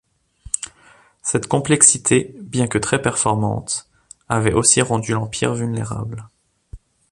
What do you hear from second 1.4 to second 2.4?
complexité,